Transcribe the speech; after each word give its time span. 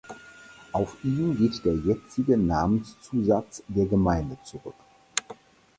Auf 0.71 0.97
ihn 1.03 1.37
geht 1.37 1.63
der 1.63 1.75
jetzige 1.75 2.35
Namenszusatz 2.35 3.61
der 3.67 3.85
Gemeinde 3.85 4.35
zurück. 4.43 4.73